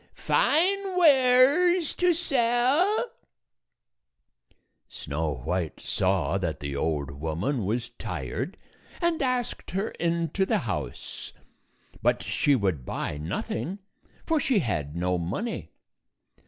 Fine 0.15 0.97
wares 0.97 1.93
to 1.93 2.11
sell!" 2.15 2.85
237 4.89 4.89
Snow 4.89 5.35
White 5.45 5.79
saw 5.79 6.39
that 6.39 6.59
the 6.59 6.75
old 6.75 7.11
woman 7.11 7.65
was 7.65 7.89
tired, 7.99 8.57
and 8.99 9.21
asked 9.21 9.69
her 9.69 9.89
into 9.99 10.43
the 10.43 10.57
house; 10.57 11.33
but 12.01 12.23
she 12.23 12.55
would 12.55 12.83
buy 12.83 13.19
nothing, 13.19 13.77
for 14.25 14.39
she 14.39 14.57
had 14.57 14.95
no 14.95 15.19
money. 15.19 15.69